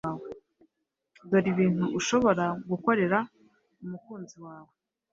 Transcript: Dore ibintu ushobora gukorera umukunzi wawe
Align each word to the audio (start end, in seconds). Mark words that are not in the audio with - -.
Dore 1.29 1.47
ibintu 1.53 1.85
ushobora 1.99 2.45
gukorera 2.69 3.17
umukunzi 3.83 4.35
wawe 4.45 4.73